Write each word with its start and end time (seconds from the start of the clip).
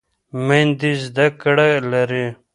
میندې 0.45 0.91
زده 1.03 1.27
کړه 1.41 1.67
لري. 1.91 2.27